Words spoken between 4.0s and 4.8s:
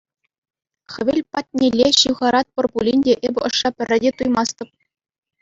те туймастӑп.